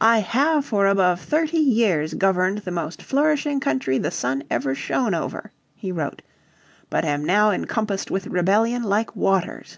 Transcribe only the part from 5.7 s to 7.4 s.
he wrote, "but am